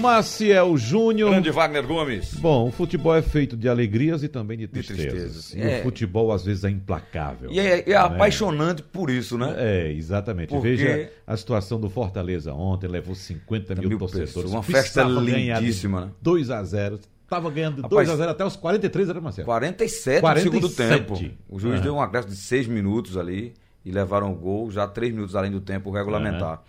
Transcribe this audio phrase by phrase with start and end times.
[0.00, 1.30] Maciel Júnior.
[1.30, 2.34] Grande Wagner Gomes.
[2.34, 5.10] Bom, o futebol é feito de alegrias e também de De tristezas.
[5.12, 5.54] tristezas.
[5.54, 5.80] E É.
[5.80, 7.50] o futebol às vezes é implacável.
[7.52, 9.54] E é, é apaixonante por isso, né?
[9.56, 10.48] É, exatamente.
[10.48, 14.32] Porque- Veja a situação do Fortaleza ontem, levou 50 mil, Mil torcedores.
[14.34, 16.10] pessoas, uma festa lindíssima, né?
[16.20, 16.98] 2 a 0
[17.28, 19.46] Tava ganhando Rapaz, 2 a 0 até os 43, era Marcelo?
[19.46, 20.62] 47, 47.
[20.62, 20.76] no segundo
[21.16, 21.34] tempo.
[21.48, 21.82] O juiz Aham.
[21.82, 23.52] deu um acréscimo de 6 minutos ali
[23.84, 26.62] e levaram o gol, já 3 minutos além do tempo regulamentar.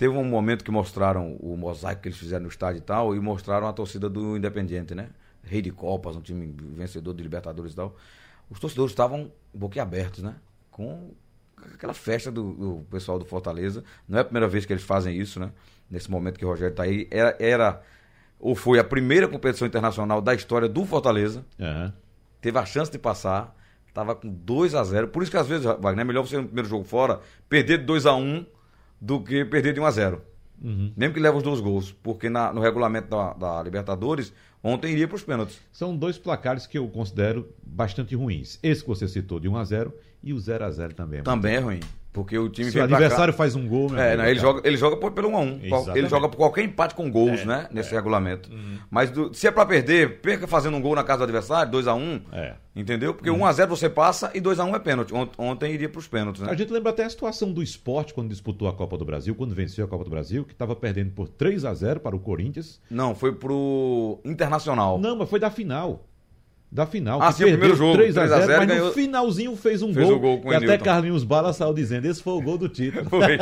[0.00, 3.20] Teve um momento que mostraram o mosaico que eles fizeram no estádio e tal, e
[3.20, 5.10] mostraram a torcida do Independiente, né?
[5.42, 7.94] Rei de Copas, um time vencedor de Libertadores e tal.
[8.48, 10.36] Os torcedores estavam boquiabertos, né?
[10.70, 11.10] Com
[11.74, 13.84] aquela festa do, do pessoal do Fortaleza.
[14.08, 15.52] Não é a primeira vez que eles fazem isso, né?
[15.90, 17.06] Nesse momento que o Rogério está aí.
[17.10, 17.82] Era, era,
[18.38, 21.92] ou foi a primeira competição internacional da história do Fortaleza Aham.
[22.40, 23.54] teve a chance de passar,
[23.92, 26.44] tava com 2 a 0 Por isso que às vezes, Wagner, é melhor você no
[26.44, 27.20] primeiro jogo fora
[27.50, 28.46] perder de 2 a 1
[29.00, 30.22] do que perder de 1 a 0
[30.94, 34.30] Mesmo que leve os dois gols, porque na- no regulamento da, da Libertadores,
[34.62, 35.58] ontem iria para os pênaltis.
[35.72, 38.58] São dois placares que eu considero bastante ruins.
[38.62, 41.22] Esse que você citou de 1 a 0 e o 0 a 0 também.
[41.22, 41.80] Também é ruim,
[42.12, 44.28] porque o time Se o pra cá- adversário faz um gol, meu É, amigo, não,
[44.28, 44.52] ele, cara.
[44.52, 45.98] joga, ele joga por- pelo 1 a 1 Exatamente.
[45.98, 47.68] Ele joga por qualquer empate com gols, né?
[47.70, 48.50] Nesse regulamento.
[48.90, 51.86] Mas do- se é pra perder, perca fazendo um gol na casa do adversário, 2
[51.86, 52.54] a 1 É.
[52.74, 53.12] Entendeu?
[53.12, 55.12] Porque 1 a 0 você passa e 2 a 1 é pênalti.
[55.12, 56.50] Ont- Ontem iria pros pênaltis, né?
[56.50, 59.54] A gente lembra até a situação do esporte quando disputou a Copa do Brasil, quando
[59.56, 62.80] venceu a Copa do Brasil, que estava perdendo por 3 a 0 para o Corinthians.
[62.88, 64.98] Não, foi pro Internacional.
[65.00, 66.06] Não, mas foi da final.
[66.72, 67.20] Da final.
[67.20, 68.92] Ah, que sim, o primeiro jogo, 3 a 0 3 a 0, mas ganhou- no
[68.92, 70.16] finalzinho fez um Fez gol.
[70.16, 70.78] o gol com e até.
[70.78, 73.04] Carlinhos Bala saiu dizendo: esse foi o gol do título.
[73.10, 73.36] Foi.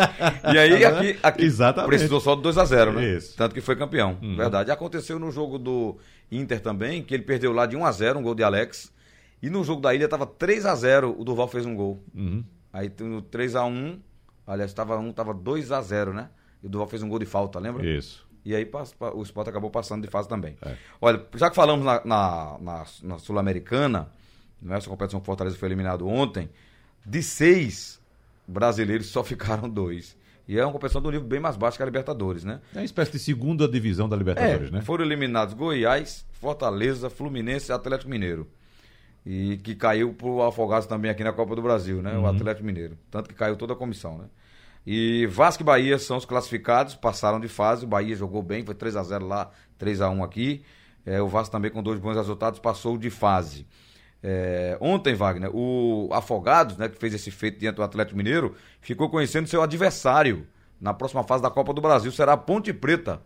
[0.55, 1.89] E aí aqui, aqui Exatamente.
[1.89, 3.05] precisou só de 2 a 0 né?
[3.17, 3.37] Isso.
[3.37, 4.17] Tanto que foi campeão.
[4.37, 4.71] Verdade.
[4.71, 5.99] Aconteceu no jogo do
[6.33, 8.91] Inter também, que ele perdeu lá de 1 a 0 um gol de Alex.
[9.43, 12.03] E no jogo da Ilha tava 3 a 0 o Durval fez um gol.
[12.15, 12.43] Uhum.
[12.73, 13.99] Aí no 3 a 1
[14.47, 16.31] aliás, tava 1, tava 2 a 0 né?
[16.63, 17.87] E o Durval fez um gol de falta, lembra?
[17.87, 18.27] Isso.
[18.51, 18.69] E aí
[19.15, 20.57] o Sport acabou passando de fase também.
[20.63, 20.75] É.
[21.01, 24.09] Olha, já que falamos na, na, na- na Sul-Americana,
[24.61, 26.49] nessa competição que o Fortaleza foi eliminado ontem,
[27.05, 28.01] de seis
[28.47, 30.17] brasileiros só ficaram dois.
[30.49, 32.61] E é uma competição do nível bem mais baixo que a Libertadores, né?
[32.75, 34.81] É uma espécie de segunda divisão da Libertadores, É, né?
[34.81, 38.49] Foram eliminados Goiás, Fortaleza, Fluminense e Atlético Mineiro.
[39.27, 42.17] E que caiu pro Afogados também aqui na Copa do Brasil, né?
[42.17, 42.97] O Atlético Mineiro.
[43.11, 44.25] Tanto que caiu toda a comissão, né?
[44.91, 47.85] E Vasco e Bahia são os classificados, passaram de fase.
[47.85, 50.63] O Bahia jogou bem, foi 3 a 0 lá, 3 a 1 aqui.
[51.05, 53.67] É, o Vasco também com dois bons resultados passou de fase.
[54.23, 59.11] É, ontem, Wagner, o Afogados, né, que fez esse feito diante do Atlético Mineiro, ficou
[59.11, 60.47] conhecendo seu adversário
[60.81, 62.11] na próxima fase da Copa do Brasil.
[62.11, 63.21] Será a Ponte Preta.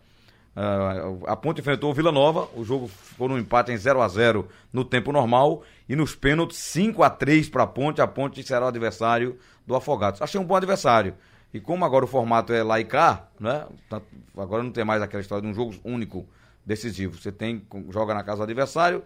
[0.57, 4.09] Ah, a Ponte enfrentou o Vila Nova, o jogo ficou no empate em 0 a
[4.09, 8.01] 0 no tempo normal e nos pênaltis 5 a 3 para a Ponte.
[8.01, 10.21] A Ponte será o adversário do Afogados.
[10.21, 11.15] Achei um bom adversário.
[11.53, 13.67] E como agora o formato é lá e cá, né?
[13.89, 16.27] tanto- Agora não tem mais aquela história de um jogo único
[16.65, 17.21] decisivo.
[17.21, 19.03] Você tem joga na casa do adversário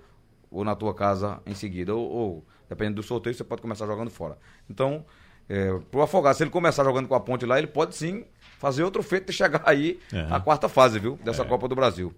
[0.51, 4.11] ou na tua casa em seguida, ou, ou, dependendo do sorteio, você pode começar jogando
[4.11, 4.39] fora.
[4.71, 5.05] Então,
[5.49, 8.25] é, pro Afogados, se ele começar jogando com a Ponte lá, ele pode sim
[8.59, 10.35] fazer outro feito de chegar aí Uhum.
[10.35, 11.19] à quarta fase, viu?
[11.25, 12.15] Dessa Copa do Brasil.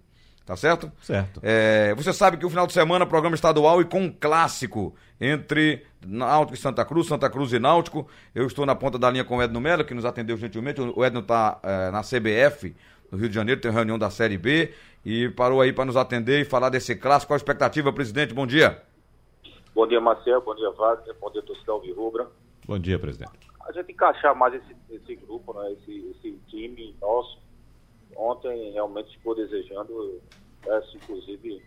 [0.49, 0.91] Tá certo?
[0.99, 1.39] Certo.
[1.43, 5.85] É, você sabe que o final de semana, programa estadual e com um clássico entre
[6.03, 8.07] Náutico e Santa Cruz, Santa Cruz e Náutico.
[8.33, 10.81] Eu estou na ponta da linha com o Edno Mello, que nos atendeu gentilmente.
[10.81, 11.59] O Edno está
[11.93, 12.75] na CBF,
[13.11, 14.73] no Rio de Janeiro, tem reunião da Série B
[15.05, 17.29] e parou aí para nos atender e falar desse clássico.
[17.29, 18.33] Qual a expectativa, presidente?
[18.33, 18.81] Bom dia.
[19.75, 20.41] Bom dia, Marcel.
[20.41, 21.15] Bom dia, Wagner.
[21.21, 22.27] Bom dia, torcida Alvirrubra.
[22.65, 23.33] Bom dia, presidente.
[23.67, 25.73] A gente encaixar mais esse, esse grupo, né?
[25.73, 27.37] esse, esse time nosso.
[28.15, 30.21] Ontem realmente ficou desejando,
[30.61, 31.61] peço inclusive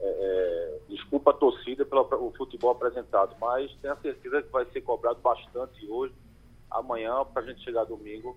[0.00, 4.80] é, é, desculpa a torcida pelo futebol apresentado, mas tenho a certeza que vai ser
[4.82, 6.14] cobrado bastante hoje,
[6.70, 8.36] amanhã, para a gente chegar domingo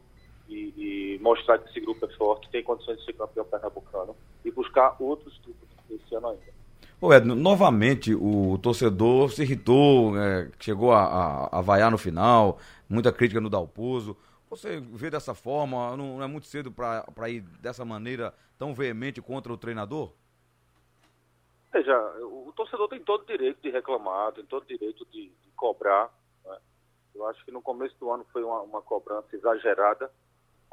[0.50, 0.74] e,
[1.16, 4.96] e mostrar que esse grupo é forte, tem condições de ser campeão pernambucano e buscar
[5.00, 6.62] outros títulos esse ano ainda.
[7.00, 12.60] Ô Edno, novamente o torcedor se irritou, é, chegou a, a, a vaiar no final,
[12.88, 14.16] muita crítica no Dalpozo.
[14.52, 19.52] Você vê dessa forma, não, é muito cedo para ir dessa maneira tão veemente contra
[19.52, 20.12] o treinador?
[21.72, 25.50] Veja, o torcedor tem todo o direito de reclamar, tem todo o direito de, de
[25.56, 26.12] cobrar.
[26.44, 26.58] né?
[27.16, 30.12] Eu acho que no começo do ano foi uma, uma cobrança exagerada.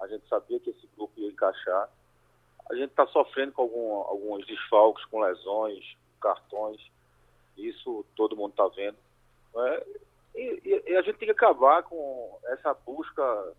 [0.01, 1.89] A gente sabia que esse grupo ia encaixar.
[2.69, 6.81] A gente está sofrendo com algum, alguns desfalques, com lesões, cartões.
[7.57, 8.97] Isso todo mundo está vendo.
[9.55, 9.83] né?
[10.35, 13.53] E, e- e a gente tem que acabar com essa busca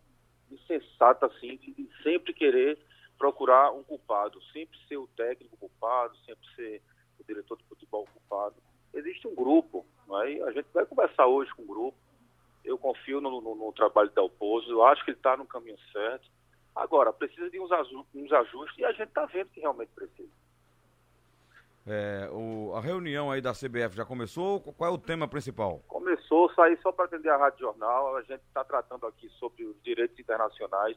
[0.51, 2.77] insensata assim, de, sempre querer
[3.17, 6.81] procurar um culpado, sempre ser o técnico culpado, sempre ser
[7.19, 8.55] o diretor de futebol culpado.
[8.93, 9.85] Existe um grupo,
[10.23, 10.31] é?
[10.33, 11.97] E a gente vai conversar hoje com o grupo.
[12.63, 15.77] Eu confio no, no- no trabalho da Dalpozo, eu acho que ele está no caminho
[15.91, 16.29] certo.
[16.75, 17.69] Agora, precisa de uns,
[18.13, 20.29] uns ajustes e a gente está vendo que realmente precisa.
[21.91, 24.59] É, o, a reunião aí da CBF já começou?
[24.61, 25.81] Qual é o tema principal?
[25.87, 28.15] Começou, saí só para atender a Rádio Jornal.
[28.15, 30.95] A gente está tratando aqui sobre os direitos internacionais.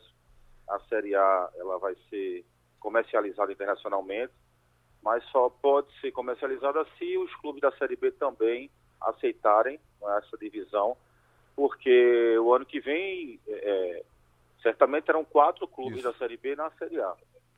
[0.68, 2.44] A Série A ela vai ser
[2.78, 4.34] comercializada internacionalmente,
[5.02, 9.80] mas só pode ser comercializada se os clubes da Série B também aceitarem
[10.18, 10.96] essa divisão,
[11.56, 14.04] porque o ano que vem, é,
[14.62, 16.12] certamente terão quatro clubes Isso.
[16.12, 17.14] da Série B na Série A.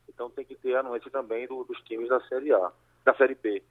[0.09, 2.71] Então tem que ter anuência também do, dos times da Série A
[3.05, 3.63] da Série B.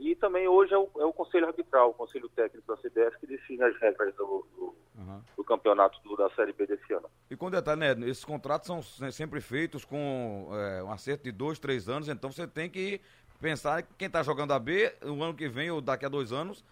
[0.00, 3.26] E também hoje é o, é o Conselho Arbitral, o Conselho Técnico da CBF, que
[3.26, 5.22] define as regras do, do, uhum.
[5.36, 7.08] do campeonato do, da Série B desse ano.
[7.30, 11.58] E com detalhe, né, esses contratos são sempre feitos com é, um acerto de dois,
[11.58, 12.98] três anos, então você tem que
[13.42, 16.32] pensar que quem está jogando a B, o ano que vem ou daqui a dois
[16.32, 16.64] anos,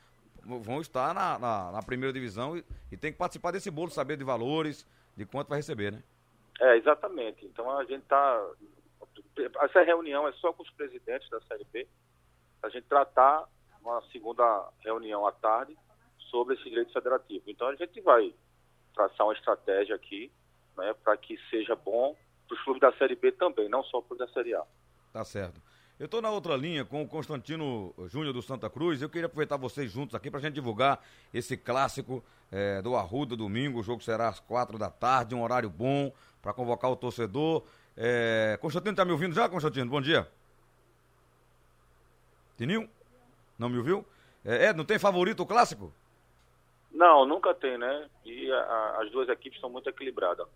[0.42, 4.16] vão estar na, na, na primeira divisão e, e, tem que participar desse bolo, saber
[4.16, 6.02] de valores, de quanto vai receber, né?
[6.60, 7.44] É, exatamente.
[7.44, 8.50] Então a gente está.
[9.60, 11.86] Essa reunião é só com os presidentes da Série B
[12.62, 13.44] a gente tratar
[13.80, 15.76] uma segunda reunião à tarde
[16.30, 17.44] sobre esse direito federativo.
[17.46, 18.34] Então a gente vai
[18.94, 20.30] traçar uma estratégia aqui
[20.76, 22.16] né, para que seja bom
[22.46, 24.64] para os clubes da Série B também, não só para os da Série A.
[25.12, 25.60] Tá certo.
[25.98, 29.02] Eu estou na outra linha com o Constantino Júnior do Santa Cruz.
[29.02, 33.36] Eu queria aproveitar vocês juntos aqui para a gente divulgar esse clássico é, do Arruda
[33.36, 33.80] domingo.
[33.80, 37.64] O jogo será às quatro da tarde, um horário bom para convocar o torcedor.
[37.96, 38.56] É...
[38.60, 39.90] Constantino, está me ouvindo já, Constantino?
[39.90, 40.28] Bom dia.
[42.58, 42.90] Tininho?
[43.56, 44.04] Não me ouviu?
[44.44, 45.94] É, é, não tem favorito o clássico?
[46.92, 48.10] Não, nunca tem, né?
[48.24, 50.46] E a, a, as duas equipes são muito equilibradas.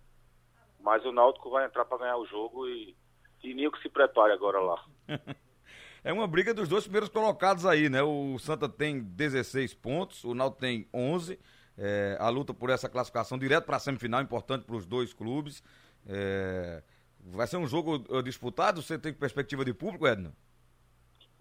[0.80, 2.94] Mas o Náutico vai entrar para ganhar o jogo e
[3.40, 4.84] Tininho que se prepare agora lá.
[6.02, 8.02] é uma briga dos dois primeiros colocados aí, né?
[8.02, 11.38] O Santa tem 16 pontos, o Náutico tem 11.
[11.78, 15.62] É, a luta por essa classificação direto para a semifinal, importante para os dois clubes.
[16.06, 16.82] É,
[17.20, 18.82] vai ser um jogo uh, disputado?
[18.82, 20.34] Você tem perspectiva de público, Edno?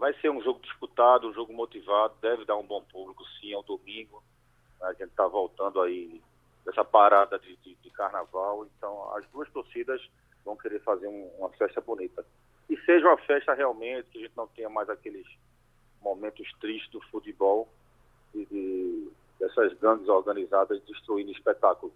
[0.01, 3.57] Vai ser um jogo disputado, um jogo motivado, deve dar um bom público, sim, é
[3.59, 4.23] um domingo.
[4.81, 6.19] A gente está voltando aí
[6.65, 10.01] dessa parada de, de, de, carnaval, então as duas torcidas
[10.43, 12.25] vão querer fazer um, uma festa bonita.
[12.67, 15.27] E seja uma festa realmente, que a gente não tenha mais aqueles
[16.01, 17.69] momentos tristes do futebol
[18.33, 19.07] e de,
[19.39, 21.93] dessas gangues organizadas destruindo espetáculo.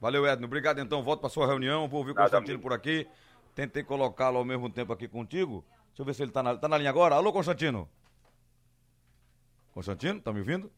[0.00, 0.46] Valeu, Edno.
[0.46, 1.02] Obrigado, então.
[1.02, 1.86] Volto para sua reunião.
[1.86, 3.06] Vou ouvir o Constantino por aqui.
[3.54, 5.62] Tentei colocá-lo ao mesmo tempo aqui contigo.
[5.92, 7.14] Deixa eu ver se ele está na, tá na linha agora.
[7.14, 7.86] Alô, Constantino?
[9.72, 10.72] Constantino, tá me ouvindo?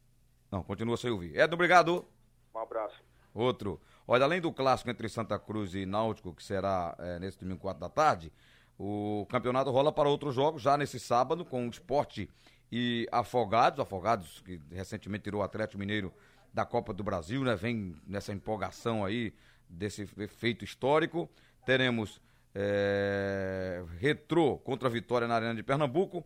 [0.51, 1.37] Não, continua sem ouvir.
[1.37, 2.05] Edno, obrigado.
[2.53, 3.01] Um abraço.
[3.33, 3.81] Outro.
[4.09, 7.81] Olha, além do clássico entre Santa Cruz e Náutico, que será é, nesse domingo, 4
[7.81, 8.33] da tarde,
[8.77, 12.29] o campeonato rola para outros jogos, já nesse sábado, com o esporte
[12.73, 13.79] e Afogados.
[13.79, 16.13] Afogados, que recentemente tirou o Atlético Mineiro
[16.53, 17.55] da Copa do Brasil, né?
[17.55, 19.33] Vem nessa empolgação aí
[19.69, 21.31] desse feito histórico.
[21.65, 22.21] Teremos
[22.55, 26.25] é, Retrô contra a Vitória na Arena de Pernambuco.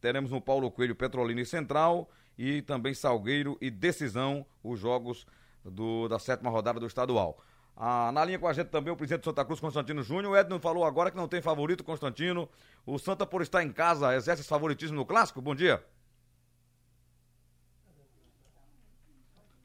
[0.00, 5.26] Teremos no Paulo Coelho Petrolina e Central e também Salgueiro e Decisão, os jogos
[5.64, 7.42] do, da sétima rodada do estadual.
[7.76, 10.32] Ah, na linha com a gente também o presidente do Santa Cruz, Constantino Júnior.
[10.32, 12.48] O Edno falou agora que não tem favorito, Constantino.
[12.84, 15.40] O Santa, por estar em casa, exerce favoritismo no clássico?
[15.40, 15.84] Bom dia.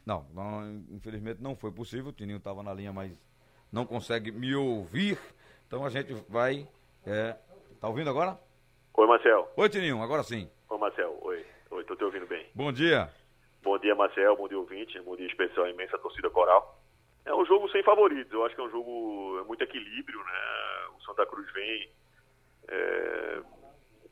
[0.05, 2.09] Não, não infelizmente não foi possível.
[2.09, 3.11] O Tininho estava na linha, mas
[3.71, 5.17] não consegue me ouvir.
[5.73, 6.67] Então a gente vai.
[7.03, 7.35] É...
[7.81, 8.37] Tá ouvindo agora?
[8.95, 9.51] Oi, Marcel.
[9.57, 10.47] Oi, Tininho, agora sim.
[10.69, 11.17] Oi, Marcel.
[11.23, 11.43] Oi.
[11.71, 12.45] Oi, tô te ouvindo bem.
[12.53, 13.09] Bom dia.
[13.63, 14.37] Bom dia, Marcel.
[14.37, 15.01] Bom dia, ouvinte.
[15.01, 16.79] Bom dia especial, imensa torcida coral.
[17.25, 18.31] É um jogo sem favoritos.
[18.31, 20.89] Eu acho que é um jogo é muito equilíbrio, né?
[20.95, 21.89] O Santa Cruz vem
[22.67, 23.41] é,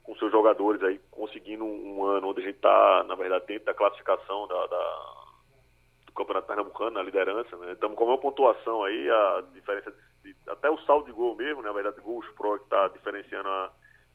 [0.01, 3.75] com seus jogadores aí conseguindo um, ano onde a gente está, na verdade, dentro da
[3.75, 5.13] classificação da, da,
[6.07, 7.73] do Campeonato Pernambucano, na liderança, né?
[7.73, 10.10] Estamos com uma pontuação aí, a diferença de
[10.47, 11.67] até o saldo de gol mesmo, né?
[11.67, 13.71] na verdade, gols pro que está diferenciando a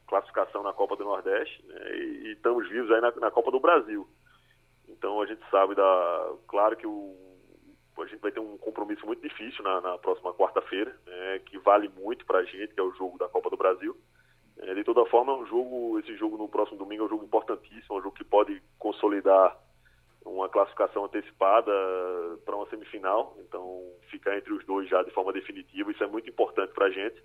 [0.07, 1.95] classificação na Copa do Nordeste, né?
[1.95, 4.07] e, e, estamos vivos aí na, na, Copa do Brasil.
[4.87, 6.33] Então a gente sabe da.
[6.47, 7.15] Claro que o,
[7.97, 11.39] a gente vai ter um compromisso muito difícil na, na próxima quarta-feira, né?
[11.45, 13.97] que vale muito para a gente, que é o jogo da Copa do Brasil.
[14.59, 17.25] É, de toda forma, é um jogo, esse jogo no próximo domingo é um jogo
[17.25, 19.55] importantíssimo, é um jogo que pode consolidar
[20.27, 21.71] uma classificação antecipada
[22.45, 26.29] para uma semifinal, então ficar entre os dois já de forma definitiva, isso é muito
[26.29, 27.21] importante para a gente.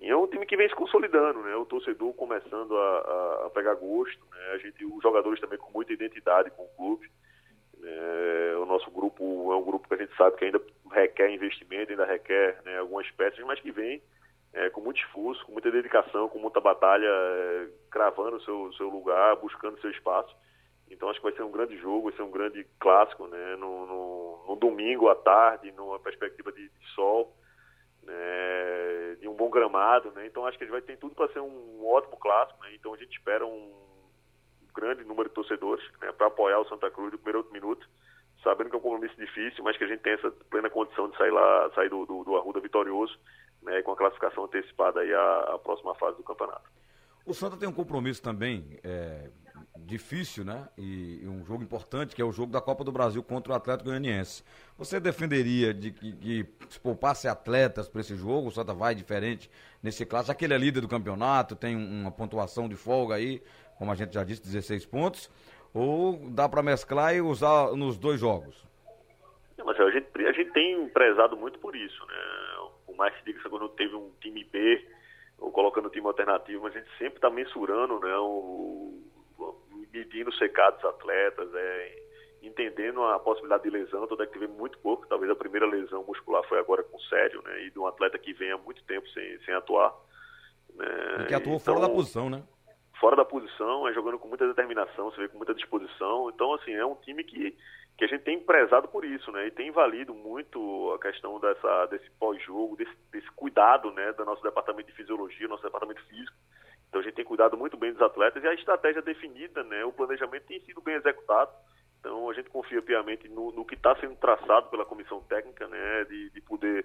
[0.00, 1.54] E é um time que vem se consolidando, né?
[1.54, 4.52] O torcedor começando a, a, pegar gosto, né?
[4.54, 7.08] A gente, os jogadores também com muita identidade com o clube.
[7.84, 11.90] É, o nosso grupo é um grupo que a gente sabe que ainda requer investimento,
[11.90, 14.02] ainda requer né, algumas peças, mas que vem
[14.52, 18.88] é, com muito esforço, com muita dedicação, com muita batalha, é, cravando o seu, seu
[18.88, 20.34] lugar, buscando seu espaço.
[20.92, 23.56] Então acho que vai ser um grande jogo, vai ser um grande clássico, né?
[23.56, 27.34] No, no, no domingo à tarde, numa perspectiva de, de, sol.
[28.02, 30.26] né, de um bom gramado, né?
[30.26, 32.74] Então acho que ele vai ter tudo para ser um ótimo clássico, né?
[32.74, 33.72] Então a gente espera um
[34.74, 37.86] grande número de torcedores né, para apoiar o Santa Cruz do primeiro minuto,
[38.42, 41.16] sabendo que é um compromisso difícil, mas que a gente tem essa plena condição de
[41.16, 43.18] sair lá, sair do, do, do Arruda vitorioso,
[43.62, 46.70] né, com a classificação antecipada aí à, à próxima fase do campeonato.
[47.24, 49.30] O Santa tem um compromisso também é,
[49.92, 50.68] difícil, né?
[50.76, 53.56] E, e, um jogo importante, que é o jogo da Copa do Brasil contra o
[53.56, 54.42] Atlético Goianiense.
[54.78, 58.48] Você defenderia de que, que se poupasse atletas para esse jogo?
[58.48, 59.50] O Santa vai diferente
[59.82, 60.32] nesse clássico.
[60.32, 63.42] Aquele é líder do campeonato, tem uma pontuação de folga aí,
[63.78, 65.30] como a gente já disse, 16 pontos.
[65.74, 68.66] Ou dá para mesclar e usar nos dois jogos?
[69.64, 72.14] Mas a gente, a gente tem prezado muito por isso, né?
[72.86, 74.86] Por mais que diga que quando teve um time B
[75.38, 79.02] ou colocando time alternativo, mas a gente sempre está mensurando, né, o,
[80.12, 82.02] medindo o secado dos atletas, é,
[82.42, 86.42] entendendo a possibilidade de lesão, é que teve muito pouco, talvez a primeira lesão muscular
[86.48, 89.38] foi agora com sério, né, e de um atleta que vem há muito tempo sem,
[89.40, 89.94] sem atuar.
[90.74, 90.86] Né,
[91.20, 92.42] e que atuou então, fora da posição, né?
[93.00, 96.72] Fora da posição, é jogando com muita determinação, você vê com muita disposição, então assim,
[96.72, 97.56] é um time que
[97.98, 99.48] que a gente tem prezado por isso, né?
[99.48, 104.42] E tem valido muito a questão dessa, desse pós-jogo, desse, desse, cuidado, né, do nosso
[104.42, 106.34] departamento de fisiologia, nosso departamento físico.
[106.92, 109.82] Então a gente tem cuidado muito bem dos atletas e a estratégia definida, né?
[109.82, 111.50] O planejamento tem sido bem executado.
[111.98, 116.04] Então a gente confia piamente no, no que está sendo traçado pela comissão técnica, né?
[116.04, 116.84] De, de poder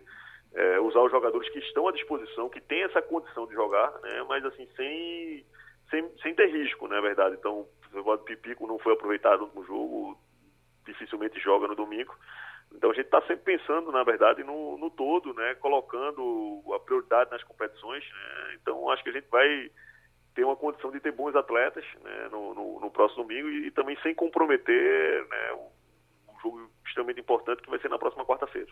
[0.53, 4.23] é, usar os jogadores que estão à disposição, que têm essa condição de jogar, né?
[4.29, 5.45] Mas assim sem
[5.89, 7.35] sem, sem ter risco, na é verdade.
[7.37, 10.17] Então o Pipico não foi aproveitado no jogo,
[10.85, 12.15] dificilmente joga no domingo.
[12.73, 17.29] Então a gente está sempre pensando, na verdade, no, no, todo, né, colocando a prioridade
[17.29, 18.05] nas competições.
[18.05, 18.57] Né?
[18.61, 19.69] Então acho que a gente vai
[20.37, 23.71] ter uma condição de ter bons atletas né, no, no, no, próximo domingo e, e,
[23.71, 28.71] também sem comprometer né, um, jogo extremamente importante que vai ser na próxima quarta-feira.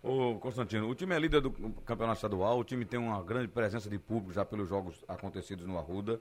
[0.00, 1.50] Ô, Constantino, o time é líder do
[1.82, 5.76] campeonato estadual, o time tem uma grande presença de público já pelos jogos acontecidos no
[5.76, 6.20] Arruda.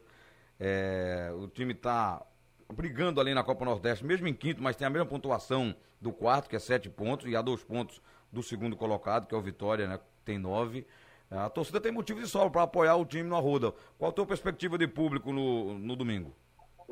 [0.59, 2.25] É, o time está
[2.73, 6.49] brigando ali na Copa Nordeste, mesmo em quinto, mas tem a mesma pontuação do quarto,
[6.49, 8.01] que é sete pontos, e a dois pontos
[8.31, 9.99] do segundo colocado, que é o Vitória, né?
[10.25, 10.87] Tem nove.
[11.35, 13.73] A torcida tem motivo de sobra para apoiar o time no Arruda.
[13.97, 16.31] Qual a tua perspectiva de público no, no domingo?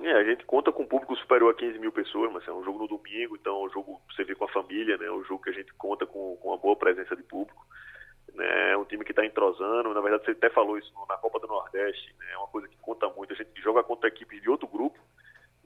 [0.02, 2.64] É, a gente conta com um público superior a 15 mil pessoas, mas é um
[2.64, 5.06] jogo no domingo, então é um jogo você vê com a família, né?
[5.06, 7.64] É um jogo que a gente conta com, com uma boa presença de público.
[8.34, 8.72] Né?
[8.72, 11.48] É um time que está entrosando, na verdade você até falou isso na Copa do
[11.48, 12.32] Nordeste, né?
[12.32, 13.34] é uma coisa que conta muito.
[13.34, 15.00] A gente joga contra equipes de outro grupo,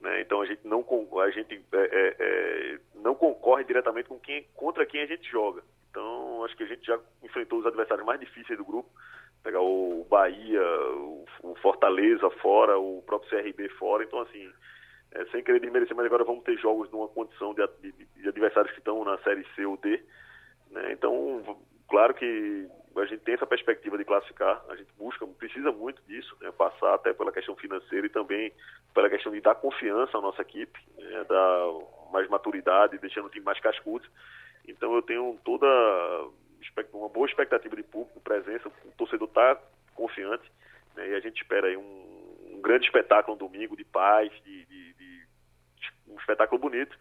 [0.02, 0.20] né?
[0.20, 0.84] Então a gente não
[1.22, 5.64] a gente é, é, é, não concorre diretamente com quem contra quem a gente joga.
[5.96, 8.90] Então acho que a gente já enfrentou os adversários mais difíceis do grupo,
[9.42, 10.62] pegar o Bahia,
[11.42, 14.04] o, Fortaleza fora, o próprio CRB fora.
[14.04, 14.52] Então assim
[15.14, 18.74] é, sem querer desmerecer, mas agora vamos ter jogos numa condição de, de, de adversários
[18.74, 20.04] que estão na série C ou D.
[20.72, 20.92] Né?
[20.92, 26.02] Então claro que a gente tem essa perspectiva de classificar, a gente busca, precisa muito
[26.04, 28.54] disso, né, passar até pela questão financeira e também
[28.94, 31.68] pela questão de dar confiança à nossa equipe, né, dar
[32.12, 34.06] mais maturidade, deixando o time mais cascudo.
[34.68, 35.66] Então eu tenho toda
[36.94, 39.60] uma boa expectativa de público, presença, o torcedor está
[39.94, 40.52] confiante
[40.96, 44.66] né, e a gente espera aí um, um, grande espetáculo no domingo de paz, de,
[44.66, 45.28] de, de
[46.08, 46.98] um espetáculo bonito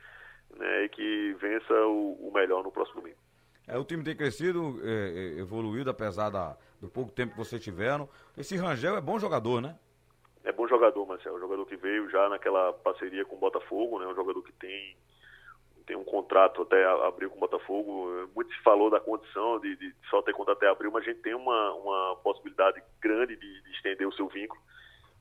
[0.56, 3.18] né, e que vença o, o melhor no próximo domingo.
[3.66, 7.62] É, o time tem crescido, é, é, evoluído, apesar da, do pouco tempo que vocês
[7.62, 8.08] tiveram.
[8.36, 9.78] Esse Rangel é bom jogador, né?
[10.44, 11.36] É bom jogador, Marcelo.
[11.36, 14.06] É um jogador que veio já naquela parceria com o Botafogo, né?
[14.06, 14.94] Um jogador que tem,
[15.86, 18.28] tem um contrato até abril com o Botafogo.
[18.34, 21.20] Muito se falou da condição de, de só ter contrato até abril, mas a gente
[21.20, 24.60] tem uma, uma possibilidade grande de, de estender o seu vínculo.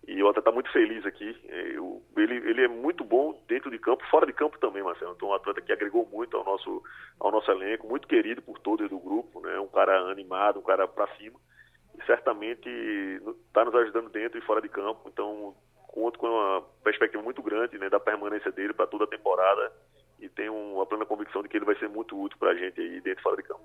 [0.07, 1.37] E o Atleta está muito feliz aqui.
[1.47, 1.75] É,
[2.21, 5.13] ele, ele é muito bom dentro de campo, fora de campo também, Marcelo.
[5.15, 6.83] Então, um atleta que agregou muito ao nosso,
[7.19, 9.59] ao nosso elenco, muito querido por todos do grupo, né?
[9.59, 11.39] Um cara animado, um cara para cima.
[11.97, 12.67] E certamente
[13.47, 15.07] está nos ajudando dentro e fora de campo.
[15.07, 15.55] Então,
[15.87, 19.71] conto com uma perspectiva muito grande né, da permanência dele para toda a temporada
[20.19, 22.79] e tenho uma plena convicção de que ele vai ser muito útil para a gente
[22.79, 23.61] aí dentro e fora de campo.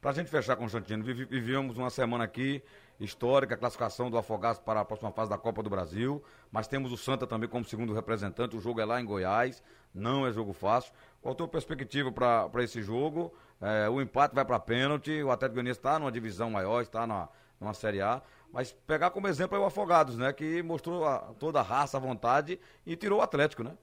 [0.00, 2.62] Para a gente fechar, Constantino, vivíamos uma semana aqui
[3.00, 6.92] histórica, a classificação do Afogados para a próxima fase da Copa do Brasil, mas temos
[6.92, 9.62] o Santa também como segundo representante, o jogo é lá em Goiás,
[9.92, 10.92] não é jogo fácil.
[11.20, 13.34] Qual a tua perspectiva para esse jogo?
[13.60, 17.28] É, o empate vai para pênalti, o Atlético Goianiense está numa divisão maior, está na,
[17.60, 21.58] numa Série A, mas pegar como exemplo é o Afogados, né, que mostrou a, toda
[21.58, 23.76] a raça, a vontade e tirou o Atlético, né?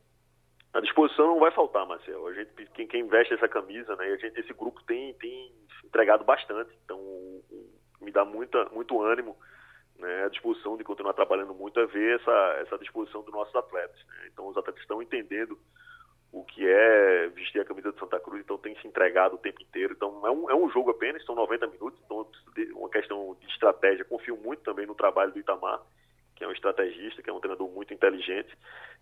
[0.75, 2.27] A disposição não vai faltar, Marcelo.
[2.27, 4.17] A gente, quem, quem veste essa camisa, né?
[4.17, 5.49] Gente, esse grupo tem, tem
[5.85, 6.99] entregado bastante, então
[8.01, 9.37] me dá muita, muito ânimo,
[9.97, 10.25] né?
[10.25, 13.97] A disposição de continuar trabalhando muito é ver essa, essa disposição dos nossos atletas.
[14.05, 14.27] Né?
[14.33, 15.57] Então os atletas estão entendendo
[16.29, 19.61] o que é vestir a camisa do Santa Cruz, então tem se entregado o tempo
[19.63, 19.93] inteiro.
[19.93, 22.29] Então é um, é um jogo apenas, são 90 minutos, então
[22.73, 24.03] uma questão de estratégia.
[24.03, 25.81] Confio muito também no trabalho do Itamar,
[26.35, 28.55] que é um estrategista, que é um treinador muito inteligente,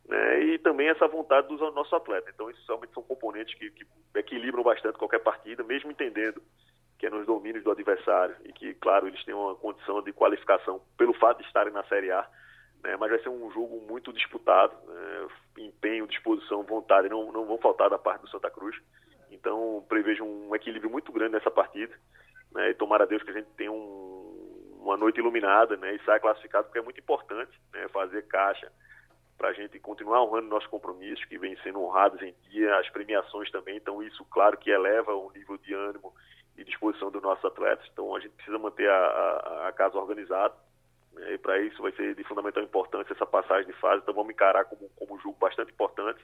[0.08, 0.44] né?
[0.44, 2.34] e também essa vontade dos nossos atletas.
[2.34, 3.86] Então, isso realmente são componentes que, que
[4.16, 6.42] equilibram bastante qualquer partida, mesmo entendendo
[7.00, 10.82] que é nos domínios do adversário e que, claro, eles têm uma condição de qualificação
[10.98, 12.26] pelo fato de estarem na Série A,
[12.84, 12.96] né?
[12.98, 15.28] mas vai ser um jogo muito disputado, né?
[15.58, 18.76] empenho, disposição, vontade não, não vão faltar da parte do Santa Cruz.
[19.32, 21.94] Então, prevejo um equilíbrio muito grande nessa partida
[22.54, 22.70] né?
[22.70, 24.23] e tomara a Deus que a gente tenha um,
[24.94, 25.96] uma noite iluminada né?
[25.96, 27.88] e saia classificado, porque é muito importante né?
[27.90, 28.72] fazer caixa
[29.38, 33.50] para a gente continuar honrando nossos compromissos, que vêm sendo honrados em dia, as premiações
[33.52, 36.14] também, então isso, claro, que eleva o nível de ânimo
[36.56, 37.86] e disposição dos nossos atletas.
[37.92, 40.54] Então a gente precisa manter a, a, a casa organizada.
[41.14, 41.34] Né?
[41.34, 44.02] E para isso vai ser de fundamental importância essa passagem de fase.
[44.04, 46.24] Então vamos encarar como, como um jogo bastante importante.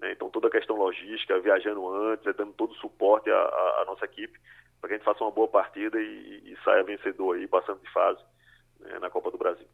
[0.00, 0.12] Né?
[0.12, 4.40] Então toda a questão logística, viajando antes, dando todo o suporte à nossa equipe,
[4.80, 7.90] para que a gente faça uma boa partida e, e saia vencedor aí, passando de
[7.92, 8.20] fase
[8.80, 8.98] né?
[8.98, 9.66] na Copa do Brasil.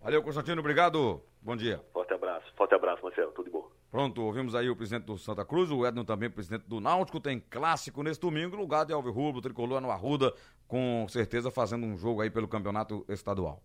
[0.00, 0.60] Valeu, Constantino.
[0.60, 1.22] Obrigado.
[1.42, 1.82] Bom dia.
[1.92, 2.46] Forte abraço.
[2.56, 3.32] Forte abraço, Marcelo.
[3.32, 3.70] Tudo de bom.
[3.90, 7.40] Pronto, ouvimos aí o presidente do Santa Cruz, o Edno também, presidente do Náutico, tem
[7.40, 10.32] clássico nesse domingo, lugar de Alves Rubro, Tricolor no Arruda,
[10.68, 13.60] com certeza fazendo um jogo aí pelo campeonato estadual.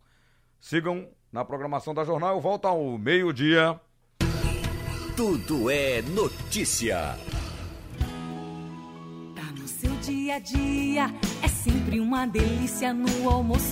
[0.60, 3.80] Sigam na programação da jornal, volta ao meio-dia.
[5.16, 7.16] Tudo é notícia.
[10.26, 11.14] Dia a dia,
[11.44, 13.66] é sempre uma delícia no almoço.